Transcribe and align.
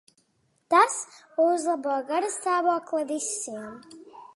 Tas 0.75 0.95
uzlabo 1.45 1.99
garastāvokli 2.09 3.09
visiem. 3.15 3.83